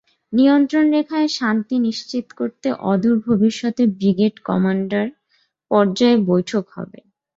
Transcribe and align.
নিয়ন্ত্রণরেখায় 0.33 1.29
শান্তি 1.37 1.75
নিশ্চিত 1.87 2.25
করতে 2.39 2.67
অদূর 2.91 3.17
ভবিষ্যতে 3.27 3.83
ব্রিগেড 3.95 4.35
কমান্ডার 4.47 5.05
পর্যায়ে 5.71 6.17
বৈঠক 6.29 6.65
হবে। 6.75 6.99